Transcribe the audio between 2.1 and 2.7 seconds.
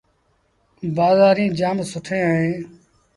اهيݩ۔